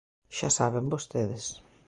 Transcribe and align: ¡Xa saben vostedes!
¡Xa 0.37 0.49
saben 0.57 0.85
vostedes! 0.93 1.45